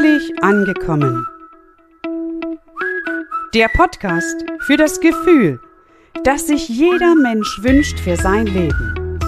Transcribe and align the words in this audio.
Endlich 0.00 0.42
angekommen. 0.42 1.26
Der 3.52 3.68
Podcast 3.68 4.46
für 4.60 4.78
das 4.78 4.98
Gefühl, 5.00 5.60
das 6.24 6.46
sich 6.46 6.70
jeder 6.70 7.14
Mensch 7.14 7.62
wünscht 7.62 8.00
für 8.00 8.16
sein 8.16 8.46
Leben. 8.46 9.18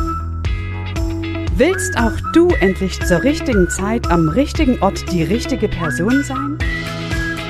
Willst 1.57 1.99
auch 1.99 2.19
du 2.33 2.49
endlich 2.61 2.99
zur 3.03 3.23
richtigen 3.23 3.69
Zeit 3.69 4.11
am 4.11 4.31
richtigen 4.31 4.83
Ort 4.83 5.13
die 5.13 5.25
richtige 5.25 5.69
Person 5.69 6.23
sein? 6.25 6.57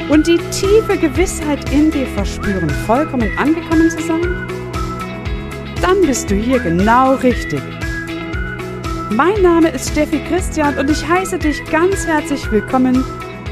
Und 0.09 0.27
die 0.27 0.39
tiefe 0.51 0.99
Gewissheit 0.99 1.73
in 1.73 1.93
dir 1.93 2.07
verspüren, 2.09 2.71
vollkommen 2.87 3.31
angekommen 3.39 3.89
zu 3.89 4.03
sein? 4.03 4.49
Dann 5.81 6.01
bist 6.01 6.29
du 6.29 6.35
hier 6.35 6.59
genau 6.59 7.15
richtig. 7.15 7.63
Mein 9.17 9.43
Name 9.43 9.69
ist 9.69 9.91
Steffi 9.91 10.25
Christian 10.25 10.79
und 10.79 10.89
ich 10.89 11.07
heiße 11.07 11.39
dich 11.39 11.63
ganz 11.71 12.07
herzlich 12.07 12.51
willkommen 12.51 13.05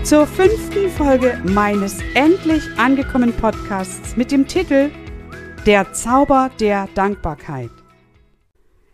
zur 0.05 0.27
fünften 0.27 0.89
Folge 0.89 1.39
meines 1.45 1.99
endlich 2.15 2.63
angekommenen 2.79 3.37
Podcasts 3.37 4.17
mit 4.17 4.33
dem 4.33 4.47
Titel 4.47 4.91
Der 5.67 5.93
Zauber 5.93 6.51
der 6.61 6.89
Dankbarkeit. 6.95 7.69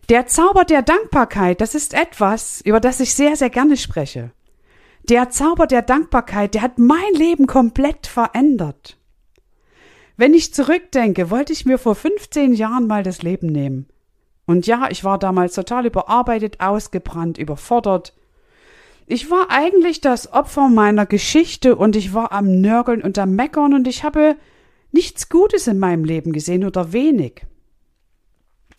Der 0.09 0.27
Zauber 0.27 0.65
der 0.65 0.81
Dankbarkeit, 0.81 1.61
das 1.61 1.73
ist 1.73 1.93
etwas, 1.93 2.59
über 2.59 2.81
das 2.81 2.99
ich 2.99 3.13
sehr, 3.13 3.37
sehr 3.37 3.49
gerne 3.49 3.77
spreche. 3.77 4.31
Der 5.07 5.29
Zauber 5.29 5.67
der 5.67 5.83
Dankbarkeit, 5.83 6.53
der 6.53 6.63
hat 6.63 6.77
mein 6.79 7.13
Leben 7.13 7.47
komplett 7.47 8.07
verändert. 8.07 8.97
Wenn 10.17 10.33
ich 10.33 10.53
zurückdenke, 10.53 11.29
wollte 11.29 11.53
ich 11.53 11.65
mir 11.65 11.77
vor 11.77 11.95
15 11.95 12.53
Jahren 12.53 12.87
mal 12.87 13.03
das 13.03 13.21
Leben 13.21 13.47
nehmen. 13.47 13.87
Und 14.47 14.65
ja, 14.65 14.87
ich 14.89 15.03
war 15.03 15.19
damals 15.19 15.53
total 15.53 15.85
überarbeitet, 15.85 16.61
ausgebrannt, 16.61 17.37
überfordert. 17.37 18.15
Ich 19.05 19.29
war 19.29 19.47
eigentlich 19.49 20.01
das 20.01 20.33
Opfer 20.33 20.69
meiner 20.69 21.05
Geschichte 21.05 21.75
und 21.75 21.95
ich 21.95 22.13
war 22.13 22.31
am 22.31 22.61
Nörgeln 22.61 23.01
und 23.01 23.19
am 23.19 23.35
Meckern 23.35 23.73
und 23.73 23.87
ich 23.87 24.03
habe 24.03 24.37
nichts 24.91 25.29
Gutes 25.29 25.67
in 25.67 25.79
meinem 25.79 26.05
Leben 26.05 26.31
gesehen 26.31 26.65
oder 26.65 26.93
wenig. 26.93 27.45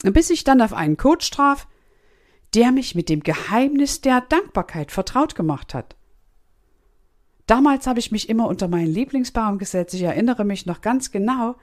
Bis 0.02 0.30
ich 0.30 0.42
dann 0.42 0.62
auf 0.62 0.72
einen 0.72 0.96
Coach 0.96 1.30
traf, 1.30 1.68
der 2.54 2.72
mich 2.72 2.94
mit 2.94 3.10
dem 3.10 3.20
Geheimnis 3.20 4.00
der 4.00 4.22
Dankbarkeit 4.22 4.90
vertraut 4.90 5.34
gemacht 5.34 5.74
hat. 5.74 5.96
Damals 7.46 7.86
habe 7.86 7.98
ich 7.98 8.10
mich 8.10 8.28
immer 8.28 8.48
unter 8.48 8.68
meinen 8.68 8.92
Lieblingsbaum 8.92 9.58
gesetzt, 9.58 9.94
ich 9.94 10.02
erinnere 10.02 10.44
mich 10.44 10.66
noch 10.66 10.80
ganz 10.80 11.10
genau, 11.10 11.56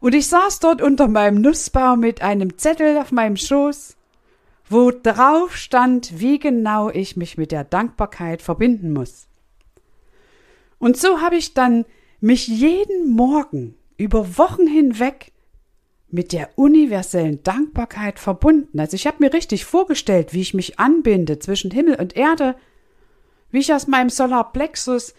und 0.00 0.14
ich 0.14 0.26
saß 0.28 0.60
dort 0.60 0.82
unter 0.82 1.08
meinem 1.08 1.40
Nussbaum 1.40 2.00
mit 2.00 2.22
einem 2.22 2.58
Zettel 2.58 2.98
auf 2.98 3.12
meinem 3.12 3.36
Schoß, 3.36 3.96
wo 4.68 4.90
drauf 4.90 5.56
stand, 5.56 6.20
wie 6.20 6.38
genau 6.38 6.90
ich 6.90 7.16
mich 7.16 7.36
mit 7.36 7.52
der 7.52 7.64
Dankbarkeit 7.64 8.40
verbinden 8.40 8.92
muss. 8.92 9.26
Und 10.78 10.96
so 10.96 11.20
habe 11.20 11.36
ich 11.36 11.54
dann 11.54 11.84
mich 12.20 12.48
jeden 12.48 13.10
Morgen 13.10 13.74
über 13.96 14.38
Wochen 14.38 14.66
hinweg 14.66 15.32
mit 16.08 16.32
der 16.32 16.50
universellen 16.56 17.42
Dankbarkeit 17.42 18.18
verbunden. 18.18 18.80
Also 18.80 18.94
ich 18.94 19.06
habe 19.06 19.18
mir 19.20 19.32
richtig 19.32 19.64
vorgestellt, 19.64 20.32
wie 20.32 20.40
ich 20.40 20.54
mich 20.54 20.78
anbinde 20.78 21.38
zwischen 21.38 21.70
Himmel 21.70 21.96
und 21.96 22.16
Erde, 22.16 22.56
wie 23.50 23.58
ich 23.58 23.72
aus 23.74 23.86
meinem 23.86 24.10
Solarplexus 24.10 25.14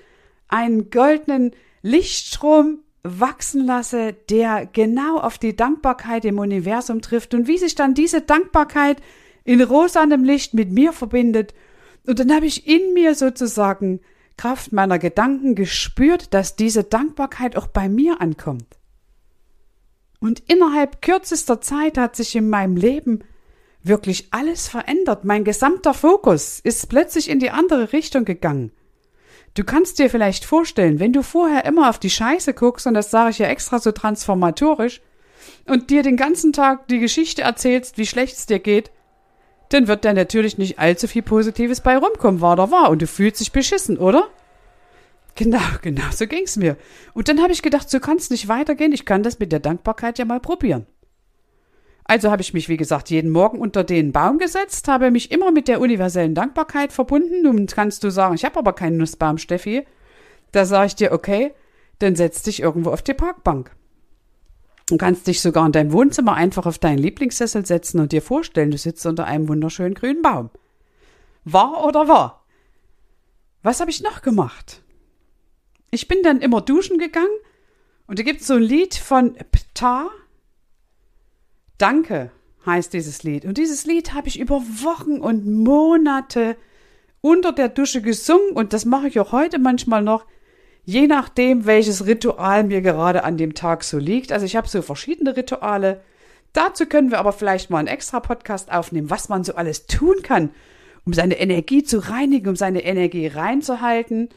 einen 0.48 0.90
goldenen 0.90 1.52
Lichtstrom 1.81 2.80
wachsen 3.03 3.66
lasse, 3.66 4.13
der 4.29 4.67
genau 4.72 5.19
auf 5.19 5.38
die 5.38 5.56
Dankbarkeit 5.56 6.25
im 6.25 6.39
Universum 6.39 7.01
trifft 7.01 7.34
und 7.34 7.47
wie 7.47 7.57
sich 7.57 7.75
dann 7.75 7.94
diese 7.94 8.22
Dankbarkeit 8.22 9.01
in 9.44 9.62
rosanem 9.62 10.23
Licht 10.23 10.53
mit 10.53 10.72
mir 10.72 10.94
verbindet. 10.94 11.53
Und 12.06 12.19
dann 12.19 12.34
habe 12.34 12.45
ich 12.45 12.67
in 12.67 12.94
mir 12.94 13.16
sozusagen 13.16 14.01
Kraft 14.38 14.72
meiner 14.72 15.00
Gedanken 15.00 15.56
gespürt, 15.56 16.34
dass 16.34 16.56
diese 16.56 16.84
Dankbarkeit 16.84 17.56
auch 17.56 17.67
bei 17.67 17.89
mir 17.89 18.22
ankommt. 18.22 18.78
Und 20.19 20.44
innerhalb 20.47 21.01
kürzester 21.01 21.62
Zeit 21.62 21.97
hat 21.97 22.16
sich 22.16 22.35
in 22.35 22.50
meinem 22.50 22.75
Leben 22.75 23.23
wirklich 23.83 24.28
alles 24.31 24.68
verändert. 24.68 25.25
Mein 25.25 25.44
gesamter 25.44 25.95
Fokus 25.95 26.59
ist 26.59 26.89
plötzlich 26.89 27.29
in 27.29 27.39
die 27.39 27.50
andere 27.50 27.94
Richtung 27.94 28.25
gegangen. 28.25 28.72
Du 29.53 29.66
kannst 29.66 30.00
dir 30.00 30.09
vielleicht 30.09 30.45
vorstellen, 30.45 31.00
wenn 31.00 31.12
du 31.12 31.23
vorher 31.23 31.66
immer 31.66 31.89
auf 31.89 32.00
die 32.00 32.09
Scheiße 32.09 32.53
guckst, 32.53 32.88
und 32.88 32.94
das 32.94 33.12
sage 33.12 33.31
ich 33.31 33.39
ja 33.39 33.47
extra 33.47 33.79
so 33.79 33.91
transformatorisch, 33.91 35.01
und 35.67 35.89
dir 35.89 36.03
den 36.03 36.17
ganzen 36.17 36.53
Tag 36.53 36.88
die 36.88 37.00
Geschichte 37.00 37.41
erzählst, 37.41 37.97
wie 37.97 38.06
schlecht 38.06 38.38
es 38.38 38.45
dir 38.45 38.59
geht, 38.59 38.91
dann 39.69 39.88
wird 39.88 40.06
da 40.06 40.13
natürlich 40.13 40.57
nicht 40.57 40.79
allzu 40.79 41.07
viel 41.07 41.22
Positives 41.22 41.81
bei 41.81 41.97
rumkommen, 41.97 42.41
war 42.41 42.53
oder 42.53 42.72
war, 42.72 42.89
und 42.89 43.01
du 43.01 43.07
fühlst 43.07 43.41
dich 43.41 43.51
beschissen, 43.51 43.97
oder? 43.97 44.29
Genau, 45.35 45.59
genau, 45.81 46.03
so 46.12 46.28
ging's 46.28 46.56
mir. 46.56 46.78
Und 47.13 47.28
dann 47.28 47.41
habe 47.41 47.51
ich 47.51 47.62
gedacht, 47.62 47.89
so 47.89 48.00
kann's 48.00 48.29
nicht 48.29 48.47
weitergehen, 48.47 48.94
ich 48.94 49.06
kann 49.06 49.23
das 49.23 49.39
mit 49.39 49.51
der 49.51 49.59
Dankbarkeit 49.59 50.18
ja 50.18 50.25
mal 50.25 50.39
probieren. 50.39 50.85
Also 52.12 52.30
habe 52.30 52.42
ich 52.42 52.54
mich, 52.54 52.68
wie 52.68 52.76
gesagt, 52.76 53.10
jeden 53.10 53.30
Morgen 53.30 53.58
unter 53.58 53.86
den 53.86 54.12
Baum 54.12 54.38
gesetzt, 54.38 54.90
habe 54.90 55.12
mich 55.12 55.32
immer 55.32 55.50
mit 55.50 55.70
der 55.70 55.80
universellen 55.80 56.36
Dankbarkeit 56.36 56.92
verbunden. 56.92 57.44
Nun 57.44 57.68
kannst 57.68 58.04
du 58.04 58.10
sagen, 58.10 58.36
ich 58.36 58.44
habe 58.44 58.60
aber 58.60 58.74
keinen 58.74 58.98
Nussbaum, 58.98 59.38
Steffi. 59.38 59.88
Da 60.52 60.66
sage 60.66 60.88
ich 60.88 60.96
dir, 60.96 61.14
okay, 61.14 61.54
dann 62.00 62.18
setz 62.18 62.44
dich 62.44 62.62
irgendwo 62.62 62.90
auf 62.90 63.02
die 63.02 63.14
Parkbank. 63.14 63.74
Du 64.88 64.98
kannst 64.98 65.26
dich 65.26 65.40
sogar 65.40 65.66
in 65.66 65.72
deinem 65.72 65.94
Wohnzimmer 65.94 66.34
einfach 66.34 66.66
auf 66.66 66.80
deinen 66.80 66.98
Lieblingssessel 66.98 67.66
setzen 67.66 68.02
und 68.02 68.12
dir 68.12 68.22
vorstellen, 68.22 68.72
du 68.72 68.78
sitzt 68.78 69.06
unter 69.06 69.24
einem 69.24 69.48
wunderschönen 69.48 69.94
grünen 69.94 70.22
Baum. 70.22 70.50
War 71.46 71.86
oder 71.86 72.10
war? 72.10 72.46
Was 73.64 73.80
habe 73.80 73.90
ich 73.90 74.04
noch 74.04 74.22
gemacht? 74.22 74.84
Ich 75.92 76.10
bin 76.10 76.24
dann 76.24 76.42
immer 76.42 76.60
duschen 76.60 76.98
gegangen 76.98 77.40
und 78.06 78.20
da 78.20 78.24
gibt 78.24 78.42
es 78.42 78.48
so 78.48 78.56
ein 78.56 78.64
Lied 78.64 78.96
von 78.96 79.38
Ptar, 79.54 80.10
Danke 81.81 82.30
heißt 82.64 82.94
dieses 82.94 83.24
Lied. 83.24 83.44
Und 83.44 83.58
dieses 83.58 83.88
Lied 83.88 84.14
habe 84.14 84.28
ich 84.28 84.40
über 84.40 84.62
Wochen 84.62 85.18
und 85.19 85.48
Monate 85.48 86.56
unter 87.22 87.54
der 87.54 87.69
Dusche 87.69 88.04
gesungen 88.04 88.51
und 88.51 88.74
das 88.74 88.86
mache 88.86 89.07
ich 89.07 89.19
auch 89.19 89.31
heute 89.31 89.57
manchmal 89.57 90.04
noch, 90.04 90.28
je 90.86 91.07
nachdem, 91.07 91.66
welches 91.66 92.06
Ritual 92.06 92.66
mir 92.66 92.81
gerade 92.81 93.24
an 93.24 93.36
dem 93.36 93.56
Tag 93.56 93.83
so 93.83 93.98
liegt. 93.98 94.31
Also 94.31 94.45
ich 94.45 94.56
habe 94.56 94.68
so 94.68 94.83
verschiedene 94.83 95.36
Rituale. 95.36 96.01
Dazu 96.54 96.86
können 96.86 97.10
wir 97.10 97.18
aber 97.18 97.33
vielleicht 97.33 97.72
mal 97.72 97.80
einen 97.80 97.88
extra 97.88 98.19
Podcast 98.19 98.72
aufnehmen, 98.72 99.10
was 99.10 99.28
man 99.28 99.44
so 99.44 99.56
alles 99.56 99.88
tun 99.88 100.22
kann, 100.22 100.51
um 101.04 101.13
seine 101.13 101.39
Energie 101.39 101.81
zu 101.81 101.98
reinigen, 101.98 102.50
um 102.50 102.56
seine 102.56 102.83
Energie 102.83 103.25
reinzuhalten, 103.25 104.30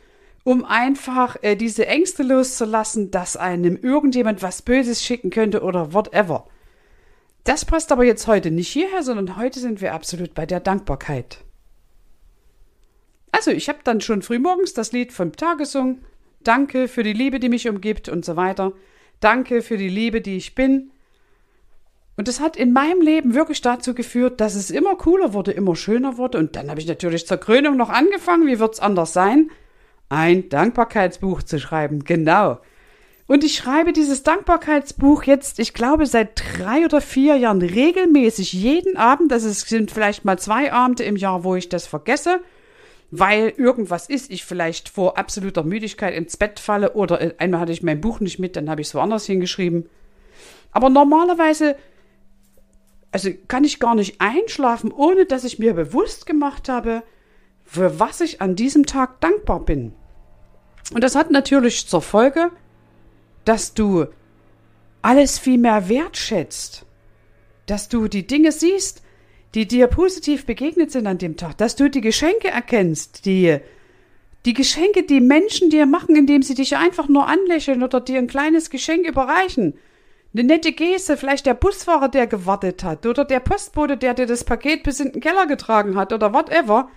um 0.44 0.64
einfach 0.64 1.37
äh, 1.43 1.56
diese 1.56 1.87
Ängste 1.87 2.23
loszulassen, 2.23 3.11
dass 3.11 3.37
einem 3.37 3.76
irgendjemand 3.76 4.43
was 4.43 4.62
Böses 4.62 5.02
schicken 5.05 5.29
könnte 5.29 5.62
oder 5.62 5.93
whatever. 5.93 6.46
Das 7.44 7.67
passt 7.67 7.93
aber 7.93 8.05
jetzt 8.05 8.26
heute 8.26 8.50
nicht 8.50 8.69
hierher, 8.69 9.02
sondern 9.02 9.37
heute 9.37 9.61
sind 9.61 9.82
wir 9.82 9.93
absolut 9.93 10.35
bei 10.35 10.46
der 10.46 10.61
Dankbarkeit. 10.61 11.44
Also, 13.32 13.50
ich 13.50 13.69
habe 13.69 13.81
dann 13.85 14.00
schon 14.00 14.23
frühmorgens 14.23 14.73
das 14.73 14.93
Lied 14.93 15.12
vom 15.12 15.32
Tag 15.37 15.58
gesungen. 15.58 16.05
Danke 16.43 16.88
für 16.88 17.02
die 17.02 17.12
Liebe, 17.12 17.41
die 17.41 17.49
mich 17.49 17.69
umgibt 17.69 18.08
und 18.08 18.25
so 18.25 18.37
weiter. 18.37 18.73
Danke 19.20 19.61
für 19.61 19.76
die 19.76 19.88
Liebe, 19.88 20.20
die 20.20 20.37
ich 20.37 20.55
bin. 20.55 20.91
Und 22.17 22.29
das 22.29 22.41
hat 22.41 22.56
in 22.56 22.73
meinem 22.73 23.00
Leben 23.00 23.35
wirklich 23.35 23.61
dazu 23.61 23.93
geführt, 23.93 24.41
dass 24.41 24.55
es 24.55 24.70
immer 24.70 24.94
cooler 24.96 25.32
wurde, 25.32 25.50
immer 25.50 25.75
schöner 25.75 26.17
wurde. 26.17 26.38
Und 26.38 26.56
dann 26.56 26.70
habe 26.70 26.81
ich 26.81 26.87
natürlich 26.87 27.26
zur 27.26 27.38
Krönung 27.38 27.76
noch 27.76 27.91
angefangen, 27.91 28.46
wie 28.46 28.61
wird's 28.61 28.81
anders 28.81 29.12
sein? 29.12 29.50
Ein 30.08 30.49
Dankbarkeitsbuch 30.49 31.43
zu 31.43 31.58
schreiben, 31.58 32.05
genau. 32.05 32.61
Und 33.26 33.43
ich 33.43 33.56
schreibe 33.56 33.93
dieses 33.93 34.23
Dankbarkeitsbuch 34.23 35.23
jetzt, 35.23 35.59
ich 35.59 35.73
glaube, 35.73 36.06
seit 36.06 36.43
drei 36.59 36.85
oder 36.85 37.00
vier 37.00 37.37
Jahren 37.37 37.62
regelmäßig 37.62 38.53
jeden 38.53 38.97
Abend. 38.97 39.32
Also 39.32 39.49
sind 39.50 39.91
vielleicht 39.91 40.25
mal 40.25 40.38
zwei 40.38 40.73
Abende 40.73 41.05
im 41.05 41.17
Jahr, 41.17 41.43
wo 41.43 41.55
ich 41.55 41.71
das 41.71 41.87
vergesse, 41.87 42.41
weil 43.11 43.55
irgendwas 43.56 44.09
ist, 44.09 44.31
ich 44.31 44.44
vielleicht 44.44 44.91
vor 44.91 45.17
absoluter 45.17 45.62
Müdigkeit 45.62 46.15
ins 46.15 46.37
Bett 46.37 46.61
falle 46.61 46.93
oder 46.93 47.32
einmal 47.38 47.61
hatte 47.61 47.73
ich 47.73 47.82
mein 47.82 48.00
Buch 48.00 48.21
nicht 48.21 48.38
mit, 48.38 48.56
dann 48.56 48.69
habe 48.69 48.82
ich 48.82 48.88
es 48.88 48.94
woanders 48.94 49.25
hingeschrieben. 49.25 49.88
Aber 50.73 50.91
normalerweise 50.91 51.77
also 53.15 53.31
kann 53.47 53.62
ich 53.62 53.79
gar 53.79 53.94
nicht 53.94 54.20
einschlafen, 54.20 54.91
ohne 54.91 55.25
dass 55.25 55.44
ich 55.44 55.61
mir 55.61 55.73
bewusst 55.75 56.27
gemacht 56.27 56.69
habe, 56.69 57.05
für 57.65 58.00
was 58.00 58.20
ich 58.20 58.43
an 58.43 58.56
diesem 58.56 58.87
Tag 58.87 59.20
dankbar 59.20 59.61
bin. 59.61 59.94
Und 60.93 61.05
das 61.05 61.15
hat 61.15 61.31
natürlich 61.31 61.87
zur 61.87 62.03
Folge, 62.03 62.50
dass 63.44 63.75
du 63.75 64.06
alles 65.02 65.38
viel 65.38 65.58
mehr 65.58 65.88
wertschätzt, 65.88 66.87
dass 67.67 67.88
du 67.88 68.08
die 68.08 68.26
Dinge 68.26 68.52
siehst, 68.52 69.02
die 69.55 69.69
dir 69.69 69.87
positiv 69.87 70.46
begegnet 70.46 70.91
sind 70.91 71.06
an 71.06 71.19
dem 71.19 71.37
Tag, 71.37 71.58
dass 71.58 71.76
du 71.76 71.88
die 71.88 72.00
Geschenke 72.00 72.49
erkennst, 72.49 73.26
die 73.26 73.58
die 74.44 74.55
Geschenke, 74.55 75.05
die 75.05 75.20
Menschen 75.20 75.70
dir 75.70 75.87
machen, 75.87 76.17
indem 76.17 76.43
sie 76.43 76.55
dich 76.55 76.76
einfach 76.76 77.08
nur 77.08 77.26
anlächeln 77.26 77.82
oder 77.82 78.00
dir 78.00 78.19
ein 78.19 78.26
kleines 78.26 78.69
Geschenk 78.69 79.06
überreichen, 79.06 79.75
eine 80.35 80.44
nette 80.44 80.73
Geste, 80.73 81.17
vielleicht 81.17 81.46
der 81.46 81.55
Busfahrer, 81.55 82.08
der 82.08 82.26
gewartet 82.26 82.85
hat, 82.85 83.06
oder 83.06 83.25
der 83.25 83.41
Postbote, 83.41 83.96
der 83.96 84.14
dir 84.14 84.26
das 84.26 84.44
Paket 84.44 84.82
bis 84.82 85.00
in 85.00 85.12
den 85.12 85.23
Keller 85.23 85.46
getragen 85.46 85.96
hat, 85.96 86.12
oder 86.12 86.35
whatever. 86.35 86.91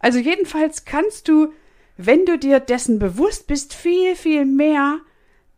Also 0.00 0.18
jedenfalls 0.18 0.84
kannst 0.84 1.28
du, 1.28 1.52
wenn 1.96 2.26
du 2.26 2.36
dir 2.36 2.60
dessen 2.60 2.98
bewusst 2.98 3.46
bist, 3.46 3.72
viel, 3.72 4.16
viel 4.16 4.44
mehr 4.44 4.98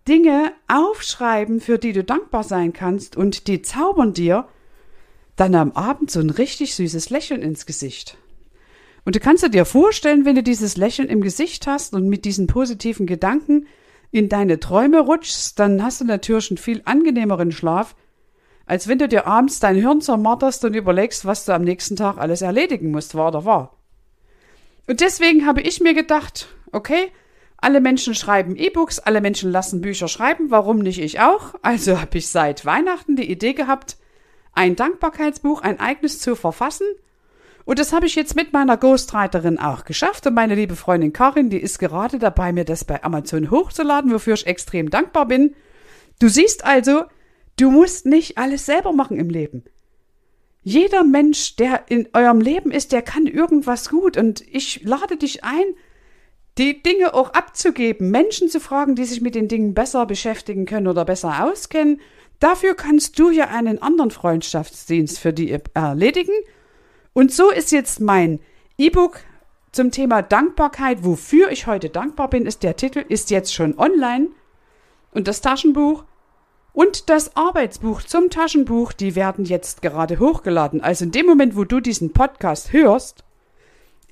Dinge 0.06 0.52
aufschreiben, 0.68 1.60
für 1.60 1.78
die 1.78 1.92
du 1.92 2.04
dankbar 2.04 2.44
sein 2.44 2.72
kannst, 2.72 3.16
und 3.16 3.46
die 3.46 3.62
zaubern 3.62 4.12
dir 4.12 4.48
dann 5.36 5.54
am 5.54 5.72
Abend 5.72 6.10
so 6.10 6.20
ein 6.20 6.30
richtig 6.30 6.74
süßes 6.74 7.10
Lächeln 7.10 7.42
ins 7.42 7.66
Gesicht. 7.66 8.16
Und 9.04 9.16
du 9.16 9.20
kannst 9.20 9.52
dir 9.52 9.64
vorstellen, 9.64 10.24
wenn 10.24 10.36
du 10.36 10.42
dieses 10.42 10.76
Lächeln 10.76 11.08
im 11.08 11.20
Gesicht 11.20 11.66
hast 11.66 11.94
und 11.94 12.08
mit 12.08 12.24
diesen 12.24 12.46
positiven 12.46 13.06
Gedanken 13.06 13.66
in 14.10 14.28
deine 14.28 14.60
Träume 14.60 15.00
rutschst, 15.00 15.58
dann 15.58 15.82
hast 15.82 16.00
du 16.00 16.04
natürlich 16.04 16.50
einen 16.50 16.58
viel 16.58 16.82
angenehmeren 16.84 17.52
Schlaf, 17.52 17.96
als 18.66 18.88
wenn 18.88 18.98
du 18.98 19.08
dir 19.08 19.26
abends 19.26 19.60
dein 19.60 19.76
Hirn 19.76 20.00
zermarterst 20.00 20.64
und 20.64 20.74
überlegst, 20.74 21.26
was 21.26 21.44
du 21.44 21.52
am 21.52 21.62
nächsten 21.62 21.96
Tag 21.96 22.16
alles 22.18 22.40
erledigen 22.40 22.90
musst, 22.90 23.14
war 23.14 23.28
oder 23.28 23.44
war. 23.44 23.76
Und 24.86 25.00
deswegen 25.00 25.46
habe 25.46 25.60
ich 25.60 25.80
mir 25.80 25.94
gedacht, 25.94 26.48
okay, 26.72 27.10
alle 27.64 27.81
Menschen 27.81 28.14
schreiben 28.14 28.56
E-Books, 28.56 28.99
alle 29.00 29.20
Menschen 29.20 29.50
lassen 29.50 29.81
Bücher 29.81 30.08
schreiben, 30.08 30.50
warum 30.50 30.78
nicht 30.78 31.00
ich 31.00 31.20
auch? 31.20 31.55
Also 31.62 32.00
habe 32.00 32.19
ich 32.19 32.28
seit 32.28 32.64
Weihnachten 32.64 33.16
die 33.16 33.31
Idee 33.31 33.55
gehabt, 33.55 33.96
ein 34.52 34.76
Dankbarkeitsbuch, 34.76 35.62
ein 35.62 35.81
eigenes 35.81 36.20
zu 36.20 36.37
verfassen– 36.37 36.87
und 37.64 37.78
das 37.78 37.93
habe 37.93 38.06
ich 38.06 38.14
jetzt 38.14 38.37
mit 38.37 38.52
meiner 38.52 38.76
Ghostwriterin 38.76 39.58
auch 39.58 39.84
geschafft. 39.84 40.26
Und 40.26 40.34
meine 40.34 40.55
liebe 40.55 40.76
Freundin 40.76 41.12
Karin, 41.12 41.49
die 41.49 41.58
ist 41.61 41.78
gerade 41.78 42.19
dabei, 42.19 42.52
mir 42.52 42.64
das 42.64 42.84
bei 42.84 43.02
Amazon 43.02 43.50
hochzuladen, 43.50 44.12
wofür 44.12 44.34
ich 44.34 44.46
extrem 44.46 44.90
dankbar 44.90 45.26
bin. 45.26 45.55
Du 46.20 46.28
siehst 46.28 46.64
also, 46.64 47.05
du 47.58 47.70
musst 47.70 48.06
nicht 48.06 48.37
alles 48.37 48.67
selber 48.67 48.93
machen 48.93 49.19
im 49.19 49.31
Leben. 49.31 49.64
Jeder 50.62 51.05
Mensch, 51.05 51.56
der 51.56 51.84
in 51.88 52.08
eurem 52.12 52.40
Leben 52.40 52.70
ist, 52.70 52.93
der 52.93 53.02
kann 53.02 53.26
irgendwas 53.26 53.88
gut. 53.88 54.17
Und 54.17 54.43
ich 54.43 54.82
lade 54.82 55.17
dich 55.17 55.43
ein, 55.43 55.64
die 56.58 56.82
Dinge 56.82 57.14
auch 57.14 57.30
abzugeben, 57.30 58.10
Menschen 58.10 58.48
zu 58.48 58.60
fragen, 58.60 58.94
die 58.94 59.04
sich 59.04 59.20
mit 59.20 59.34
den 59.34 59.48
Dingen 59.48 59.74
besser 59.74 60.06
beschäftigen 60.06 60.66
können 60.66 60.88
oder 60.88 61.04
besser 61.04 61.44
auskennen. 61.44 62.00
Dafür 62.38 62.74
kannst 62.74 63.18
du 63.18 63.30
ja 63.30 63.48
einen 63.48 63.80
anderen 63.80 64.10
Freundschaftsdienst 64.10 65.18
für 65.18 65.32
die 65.32 65.58
erledigen 65.74 66.34
und 67.14 67.30
so 67.32 67.50
ist 67.50 67.70
jetzt 67.70 68.00
mein 68.00 68.40
E-Book 68.76 69.20
zum 69.70 69.92
Thema 69.92 70.20
Dankbarkeit, 70.20 71.04
wofür 71.04 71.50
ich 71.50 71.68
heute 71.68 71.88
dankbar 71.88 72.28
bin, 72.28 72.44
ist 72.44 72.64
der 72.64 72.76
Titel, 72.76 73.04
ist 73.08 73.30
jetzt 73.30 73.54
schon 73.54 73.78
online. 73.78 74.28
Und 75.12 75.28
das 75.28 75.40
Taschenbuch 75.40 76.04
und 76.72 77.08
das 77.08 77.36
Arbeitsbuch 77.36 78.02
zum 78.02 78.30
Taschenbuch, 78.30 78.92
die 78.92 79.14
werden 79.14 79.44
jetzt 79.44 79.80
gerade 79.80 80.18
hochgeladen. 80.18 80.80
Also 80.80 81.04
in 81.04 81.12
dem 81.12 81.26
Moment, 81.26 81.56
wo 81.56 81.62
du 81.62 81.78
diesen 81.78 82.12
Podcast 82.12 82.72
hörst, 82.72 83.22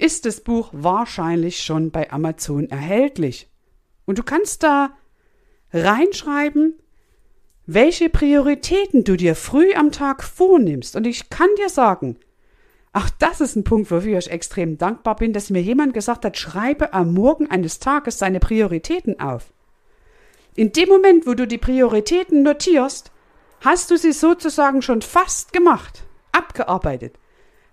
ist 0.03 0.27
das 0.27 0.41
Buch 0.41 0.71
wahrscheinlich 0.73 1.63
schon 1.63 1.91
bei 1.91 2.11
Amazon 2.11 2.69
erhältlich. 2.69 3.49
Und 4.05 4.19
du 4.19 4.23
kannst 4.23 4.63
da 4.63 4.91
reinschreiben, 5.73 6.75
welche 7.67 8.09
Prioritäten 8.09 9.05
du 9.05 9.17
dir 9.17 9.37
früh 9.37 9.73
am 9.75 9.93
Tag 9.93 10.25
vornimmst. 10.25 10.97
Und 10.97 11.07
ich 11.07 11.31
kann 11.31 11.49
dir 11.57 11.69
sagen, 11.69 12.19
Ach, 12.95 13.09
das 13.19 13.41
ist 13.41 13.57
ein 13.57 13.65
Punkt, 13.65 13.91
wofür 13.91 14.19
ich 14.19 14.31
extrem 14.31 14.77
dankbar 14.77 15.17
bin, 15.17 15.33
dass 15.33 15.49
mir 15.49 15.63
jemand 15.63 15.95
gesagt 15.95 16.27
hat, 16.27 16.37
schreibe 16.37 16.93
am 16.93 17.15
Morgen 17.15 17.51
eines 17.51 17.79
Tages 17.79 18.19
seine 18.19 18.39
Prioritäten 18.39 19.19
auf. 19.19 19.51
In 20.55 20.73
dem 20.73 20.91
Moment, 20.91 21.27
wo 21.27 21.33
du 21.33 21.47
die 21.47 21.57
Prioritäten 21.57 22.43
notierst, 22.43 23.11
hast 23.63 23.91
du 23.91 23.97
sie 23.97 24.13
sozusagen 24.13 24.83
schon 24.83 25.01
fast 25.01 25.55
gemacht, 25.55 26.03
abgearbeitet. 26.33 27.15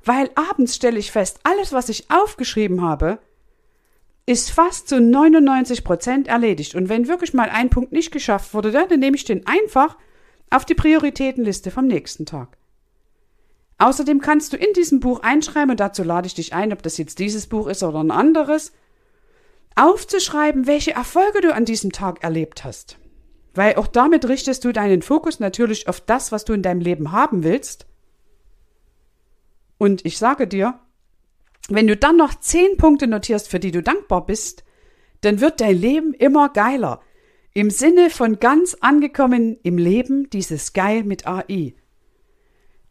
Weil 0.03 0.29
abends 0.35 0.75
stelle 0.75 0.99
ich 0.99 1.11
fest, 1.11 1.39
alles, 1.43 1.73
was 1.73 1.89
ich 1.89 2.09
aufgeschrieben 2.09 2.81
habe, 2.81 3.19
ist 4.25 4.51
fast 4.51 4.87
zu 4.87 5.01
99 5.01 5.83
Prozent 5.83 6.27
erledigt. 6.27 6.75
Und 6.75 6.87
wenn 6.87 7.07
wirklich 7.07 7.33
mal 7.33 7.49
ein 7.49 7.69
Punkt 7.69 7.91
nicht 7.91 8.11
geschafft 8.11 8.53
wurde, 8.53 8.71
dann 8.71 8.99
nehme 8.99 9.15
ich 9.15 9.25
den 9.25 9.47
einfach 9.47 9.97
auf 10.49 10.65
die 10.65 10.75
Prioritätenliste 10.75 11.71
vom 11.71 11.87
nächsten 11.87 12.25
Tag. 12.25 12.57
Außerdem 13.79 14.19
kannst 14.19 14.53
du 14.53 14.57
in 14.57 14.73
diesem 14.73 14.99
Buch 14.99 15.21
einschreiben, 15.21 15.71
und 15.71 15.79
dazu 15.79 16.03
lade 16.03 16.27
ich 16.27 16.35
dich 16.35 16.53
ein, 16.53 16.73
ob 16.73 16.83
das 16.83 16.97
jetzt 16.97 17.19
dieses 17.19 17.47
Buch 17.47 17.67
ist 17.67 17.81
oder 17.81 17.99
ein 17.99 18.11
anderes, 18.11 18.73
aufzuschreiben, 19.75 20.67
welche 20.67 20.91
Erfolge 20.91 21.41
du 21.41 21.53
an 21.53 21.65
diesem 21.65 21.91
Tag 21.91 22.21
erlebt 22.23 22.65
hast. 22.65 22.97
Weil 23.55 23.75
auch 23.75 23.87
damit 23.87 24.27
richtest 24.27 24.65
du 24.65 24.73
deinen 24.73 25.01
Fokus 25.01 25.39
natürlich 25.39 25.87
auf 25.87 26.01
das, 26.01 26.31
was 26.31 26.45
du 26.45 26.53
in 26.53 26.61
deinem 26.61 26.81
Leben 26.81 27.11
haben 27.11 27.43
willst. 27.43 27.87
Und 29.79 30.05
ich 30.05 30.19
sage 30.19 30.45
dir, 30.45 30.77
wenn 31.69 31.87
du 31.87 31.97
dann 31.97 32.17
noch 32.17 32.35
zehn 32.35 32.77
Punkte 32.77 33.07
notierst, 33.07 33.49
für 33.49 33.59
die 33.59 33.71
du 33.71 33.81
dankbar 33.81 34.25
bist, 34.25 34.63
dann 35.21 35.39
wird 35.39 35.61
dein 35.61 35.75
Leben 35.75 36.13
immer 36.13 36.49
geiler. 36.49 37.01
Im 37.53 37.71
Sinne 37.71 38.09
von 38.09 38.39
ganz 38.39 38.75
angekommen 38.81 39.57
im 39.63 39.77
Leben 39.77 40.29
dieses 40.29 40.73
Geil 40.73 41.03
mit 41.03 41.27
AI. 41.27 41.73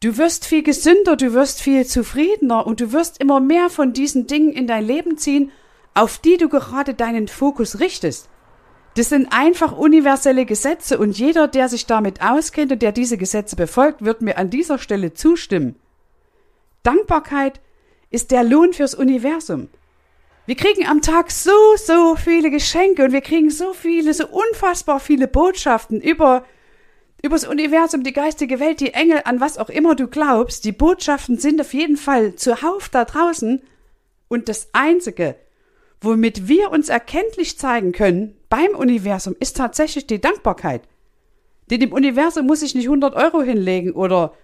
Du 0.00 0.16
wirst 0.16 0.46
viel 0.46 0.62
gesünder, 0.62 1.16
du 1.16 1.34
wirst 1.34 1.60
viel 1.60 1.84
zufriedener 1.84 2.66
und 2.66 2.80
du 2.80 2.92
wirst 2.92 3.20
immer 3.20 3.40
mehr 3.40 3.68
von 3.68 3.92
diesen 3.92 4.26
Dingen 4.26 4.52
in 4.52 4.66
dein 4.66 4.84
Leben 4.84 5.18
ziehen, 5.18 5.50
auf 5.94 6.18
die 6.18 6.36
du 6.36 6.48
gerade 6.48 6.94
deinen 6.94 7.28
Fokus 7.28 7.80
richtest. 7.80 8.28
Das 8.94 9.10
sind 9.10 9.28
einfach 9.30 9.76
universelle 9.76 10.46
Gesetze 10.46 10.98
und 10.98 11.18
jeder, 11.18 11.48
der 11.48 11.68
sich 11.68 11.86
damit 11.86 12.22
auskennt 12.22 12.72
und 12.72 12.80
der 12.80 12.92
diese 12.92 13.18
Gesetze 13.18 13.56
befolgt, 13.56 14.04
wird 14.04 14.22
mir 14.22 14.38
an 14.38 14.50
dieser 14.50 14.78
Stelle 14.78 15.12
zustimmen. 15.14 15.76
Dankbarkeit 16.82 17.60
ist 18.10 18.30
der 18.30 18.44
Lohn 18.44 18.72
fürs 18.72 18.94
Universum. 18.94 19.68
Wir 20.46 20.56
kriegen 20.56 20.86
am 20.86 21.02
Tag 21.02 21.30
so, 21.30 21.50
so 21.76 22.16
viele 22.16 22.50
Geschenke 22.50 23.04
und 23.04 23.12
wir 23.12 23.20
kriegen 23.20 23.50
so 23.50 23.74
viele, 23.74 24.14
so 24.14 24.26
unfassbar 24.26 24.98
viele 24.98 25.28
Botschaften 25.28 26.00
über 26.00 26.44
übers 27.22 27.46
Universum, 27.46 28.02
die 28.02 28.12
geistige 28.12 28.60
Welt, 28.60 28.80
die 28.80 28.94
Engel, 28.94 29.20
an 29.24 29.40
was 29.40 29.58
auch 29.58 29.68
immer 29.68 29.94
du 29.94 30.06
glaubst, 30.06 30.64
die 30.64 30.72
Botschaften 30.72 31.38
sind 31.38 31.60
auf 31.60 31.74
jeden 31.74 31.96
Fall 31.96 32.36
zuhauf 32.36 32.88
da 32.88 33.04
draußen. 33.04 33.60
Und 34.28 34.48
das 34.48 34.68
Einzige, 34.72 35.34
womit 36.00 36.48
wir 36.48 36.70
uns 36.70 36.88
erkenntlich 36.88 37.58
zeigen 37.58 37.92
können 37.92 38.36
beim 38.48 38.70
Universum, 38.76 39.34
ist 39.40 39.56
tatsächlich 39.56 40.06
die 40.06 40.20
Dankbarkeit. 40.20 40.82
Denn 41.70 41.82
im 41.82 41.92
Universum 41.92 42.46
muss 42.46 42.62
ich 42.62 42.74
nicht 42.74 42.86
100 42.86 43.14
Euro 43.14 43.42
hinlegen 43.42 43.92
oder 43.92 44.34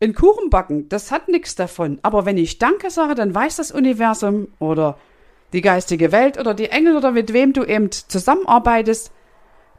einen 0.00 0.14
Kuchen 0.14 0.50
backen. 0.50 0.88
Das 0.88 1.10
hat 1.10 1.28
nichts 1.28 1.54
davon. 1.54 1.98
Aber 2.02 2.24
wenn 2.24 2.36
ich 2.36 2.58
Danke 2.58 2.90
sage, 2.90 3.14
dann 3.14 3.34
weiß 3.34 3.56
das 3.56 3.72
Universum 3.72 4.48
oder 4.58 4.98
die 5.52 5.60
geistige 5.60 6.12
Welt 6.12 6.38
oder 6.38 6.54
die 6.54 6.70
Engel 6.70 6.96
oder 6.96 7.12
mit 7.12 7.32
wem 7.32 7.52
du 7.52 7.64
eben 7.64 7.90
zusammenarbeitest, 7.90 9.10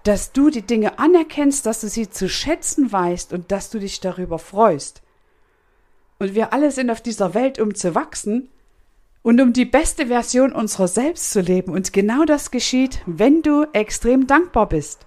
dass 0.03 0.31
du 0.31 0.49
die 0.49 0.61
Dinge 0.61 0.97
anerkennst, 0.97 1.65
dass 1.65 1.81
du 1.81 1.87
sie 1.87 2.09
zu 2.09 2.29
schätzen 2.29 2.91
weißt 2.91 3.33
und 3.33 3.51
dass 3.51 3.69
du 3.69 3.79
dich 3.79 3.99
darüber 3.99 4.39
freust. 4.39 5.01
Und 6.19 6.35
wir 6.35 6.53
alle 6.53 6.71
sind 6.71 6.89
auf 6.89 7.01
dieser 7.01 7.33
Welt, 7.33 7.59
um 7.59 7.75
zu 7.75 7.95
wachsen 7.95 8.49
und 9.21 9.39
um 9.39 9.53
die 9.53 9.65
beste 9.65 10.07
Version 10.07 10.51
unserer 10.51 10.87
selbst 10.87 11.31
zu 11.31 11.41
leben. 11.41 11.71
Und 11.71 11.93
genau 11.93 12.25
das 12.25 12.51
geschieht, 12.51 13.01
wenn 13.05 13.41
du 13.41 13.65
extrem 13.73 14.27
dankbar 14.27 14.67
bist. 14.67 15.05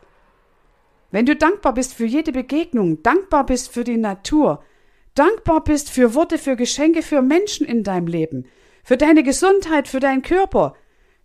Wenn 1.11 1.26
du 1.26 1.37
dankbar 1.37 1.75
bist 1.75 1.92
für 1.92 2.07
jede 2.07 2.33
Begegnung, 2.33 3.02
dankbar 3.02 3.45
bist 3.45 3.71
für 3.73 3.85
die 3.85 3.99
Natur, 3.99 4.62
dankbar 5.14 5.64
bist 5.64 5.90
für 5.90 6.14
Worte, 6.14 6.38
für 6.38 6.57
Geschenke, 6.57 7.02
für 7.02 7.23
Menschen 7.23 7.66
in 7.66 7.83
deinem 7.85 8.07
Leben, 8.07 8.47
für 8.83 8.97
deine 8.97 9.23
Gesundheit, 9.23 9.88
für 9.88 10.00
deinen 10.00 10.23
Körper. 10.23 10.75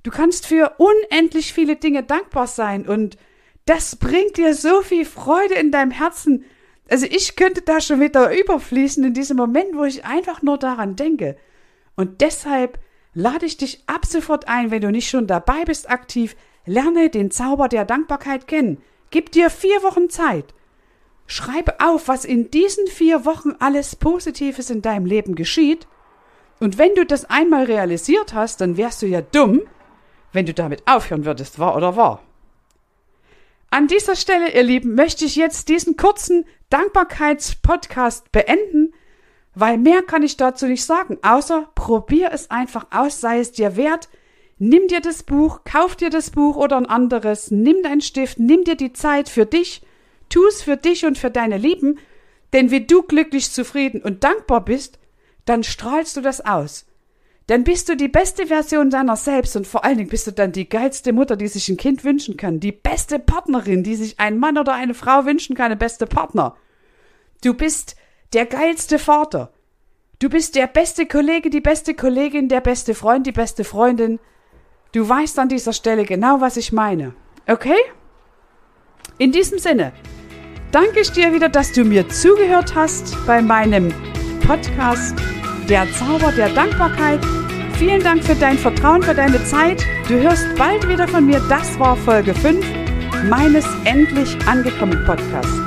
Du 0.03 0.11
kannst 0.11 0.45
für 0.45 0.75
unendlich 0.77 1.53
viele 1.53 1.75
Dinge 1.75 2.03
dankbar 2.03 2.47
sein 2.47 2.87
und 2.87 3.17
das 3.65 3.97
bringt 3.97 4.37
dir 4.37 4.53
so 4.53 4.81
viel 4.81 5.05
Freude 5.05 5.55
in 5.55 5.71
deinem 5.71 5.91
Herzen. 5.91 6.45
Also 6.89 7.05
ich 7.05 7.35
könnte 7.35 7.61
da 7.61 7.81
schon 7.81 7.99
wieder 7.99 8.37
überfließen 8.37 9.03
in 9.03 9.13
diesem 9.13 9.35
Moment, 9.37 9.75
wo 9.75 9.83
ich 9.83 10.05
einfach 10.05 10.41
nur 10.41 10.57
daran 10.57 10.95
denke. 10.95 11.35
Und 11.95 12.21
deshalb 12.21 12.79
lade 13.13 13.45
ich 13.45 13.57
dich 13.57 13.83
ab 13.87 14.05
sofort 14.05 14.47
ein, 14.47 14.71
wenn 14.71 14.81
du 14.81 14.91
nicht 14.91 15.09
schon 15.09 15.27
dabei 15.27 15.65
bist 15.65 15.89
aktiv, 15.89 16.35
lerne 16.65 17.09
den 17.09 17.31
Zauber 17.31 17.67
der 17.67 17.83
Dankbarkeit 17.83 18.47
kennen. 18.47 18.81
Gib 19.09 19.31
dir 19.31 19.49
vier 19.49 19.83
Wochen 19.83 20.09
Zeit. 20.09 20.53
Schreibe 21.27 21.79
auf, 21.79 22.07
was 22.07 22.25
in 22.25 22.49
diesen 22.49 22.87
vier 22.87 23.25
Wochen 23.25 23.51
alles 23.59 23.95
Positives 23.95 24.69
in 24.69 24.81
deinem 24.81 25.05
Leben 25.05 25.35
geschieht. 25.35 25.87
Und 26.59 26.77
wenn 26.77 26.95
du 26.95 27.05
das 27.05 27.25
einmal 27.25 27.65
realisiert 27.65 28.33
hast, 28.33 28.61
dann 28.61 28.77
wärst 28.77 29.01
du 29.01 29.05
ja 29.05 29.21
dumm, 29.21 29.61
wenn 30.31 30.45
du 30.45 30.53
damit 30.53 30.83
aufhören 30.87 31.25
würdest, 31.25 31.59
wahr 31.59 31.75
oder 31.75 31.95
wahr. 31.95 32.23
An 33.69 33.87
dieser 33.87 34.15
Stelle, 34.15 34.53
ihr 34.55 34.63
Lieben, 34.63 34.95
möchte 34.95 35.25
ich 35.25 35.35
jetzt 35.35 35.67
diesen 35.67 35.97
kurzen 35.97 36.45
Dankbarkeitspodcast 36.69 38.31
beenden, 38.31 38.93
weil 39.53 39.77
mehr 39.77 40.03
kann 40.03 40.23
ich 40.23 40.37
dazu 40.37 40.67
nicht 40.67 40.85
sagen, 40.85 41.17
außer 41.21 41.69
probier 41.75 42.29
es 42.31 42.49
einfach 42.49 42.87
aus, 42.91 43.19
sei 43.19 43.39
es 43.39 43.51
dir 43.51 43.75
wert. 43.75 44.07
Nimm 44.57 44.87
dir 44.87 45.01
das 45.01 45.23
Buch, 45.23 45.61
kauf 45.65 45.95
dir 45.95 46.09
das 46.09 46.31
Buch 46.31 46.55
oder 46.55 46.77
ein 46.77 46.85
anderes, 46.85 47.51
nimm 47.51 47.83
deinen 47.83 48.01
Stift, 48.01 48.39
nimm 48.39 48.63
dir 48.63 48.75
die 48.75 48.93
Zeit 48.93 49.29
für 49.29 49.45
dich, 49.45 49.81
tu 50.29 50.45
es 50.47 50.61
für 50.61 50.77
dich 50.77 51.05
und 51.05 51.17
für 51.17 51.31
deine 51.31 51.57
Lieben, 51.57 51.99
denn 52.53 52.71
wie 52.71 52.85
du 52.85 53.03
glücklich, 53.03 53.51
zufrieden 53.51 54.01
und 54.01 54.23
dankbar 54.23 54.63
bist, 54.63 54.99
dann 55.45 55.63
strahlst 55.63 56.17
du 56.17 56.21
das 56.21 56.45
aus. 56.45 56.85
Dann 57.47 57.63
bist 57.63 57.87
du 57.87 57.95
die 57.95 58.09
beste 58.09 58.47
Version 58.47 58.89
deiner 58.89 59.15
selbst 59.15 59.55
und 59.55 59.65
vor 59.65 59.85
allen 59.85 59.97
Dingen 59.97 60.09
bist 60.09 60.27
du 60.27 60.31
dann 60.31 60.51
die 60.51 60.67
geilste 60.67 61.13
Mutter, 61.13 61.37
die 61.37 61.47
sich 61.47 61.69
ein 61.69 61.77
Kind 61.77 62.03
wünschen 62.03 62.35
kann, 62.35 62.59
die 62.59 62.73
beste 62.73 63.19
Partnerin, 63.19 63.83
die 63.83 63.95
sich 63.95 64.19
ein 64.19 64.37
Mann 64.37 64.57
oder 64.57 64.73
eine 64.73 64.93
Frau 64.93 65.25
wünschen 65.25 65.55
kann, 65.55 65.69
der 65.69 65.77
beste 65.77 66.07
Partner. 66.07 66.57
Du 67.41 67.53
bist 67.53 67.95
der 68.33 68.45
geilste 68.45 68.99
Vater. 68.99 69.53
Du 70.19 70.29
bist 70.29 70.55
der 70.55 70.67
beste 70.67 71.05
Kollege, 71.05 71.49
die 71.49 71.61
beste 71.61 71.93
Kollegin, 71.93 72.49
der 72.49 72.59
beste 72.59 72.93
Freund, 72.95 73.25
die 73.25 73.31
beste 73.31 73.63
Freundin. 73.63 74.19
Du 74.91 75.07
weißt 75.07 75.39
an 75.39 75.47
dieser 75.47 75.73
Stelle 75.73 76.03
genau, 76.03 76.41
was 76.41 76.57
ich 76.57 76.73
meine. 76.73 77.13
Okay? 77.47 77.77
In 79.19 79.31
diesem 79.31 79.59
Sinne, 79.59 79.93
danke 80.71 81.01
ich 81.01 81.11
dir 81.11 81.33
wieder, 81.33 81.49
dass 81.49 81.71
du 81.71 81.83
mir 81.83 82.07
zugehört 82.09 82.75
hast 82.75 83.15
bei 83.25 83.41
meinem 83.41 83.93
Podcast 84.45 85.15
Der 85.69 85.91
Zauber 85.93 86.31
der 86.31 86.49
Dankbarkeit. 86.49 87.19
Vielen 87.77 88.01
Dank 88.01 88.23
für 88.23 88.35
dein 88.35 88.57
Vertrauen, 88.57 89.03
für 89.03 89.13
deine 89.13 89.43
Zeit. 89.45 89.85
Du 90.07 90.15
hörst 90.15 90.47
bald 90.57 90.87
wieder 90.87 91.07
von 91.07 91.25
mir. 91.25 91.41
Das 91.49 91.77
war 91.79 91.95
Folge 91.95 92.33
5 92.33 92.65
meines 93.29 93.65
endlich 93.83 94.37
angekommen 94.47 95.03
Podcasts. 95.05 95.59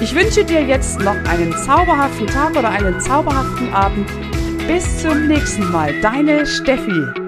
Ich 0.00 0.14
wünsche 0.14 0.44
dir 0.44 0.62
jetzt 0.62 1.00
noch 1.00 1.16
einen 1.28 1.52
zauberhaften 1.52 2.26
Tag 2.26 2.56
oder 2.56 2.70
einen 2.70 3.00
zauberhaften 3.00 3.72
Abend. 3.72 4.10
Bis 4.66 5.02
zum 5.02 5.28
nächsten 5.28 5.70
Mal. 5.70 5.92
Deine 6.00 6.46
Steffi. 6.46 7.23